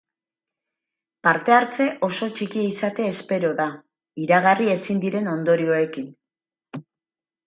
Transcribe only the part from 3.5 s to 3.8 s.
da,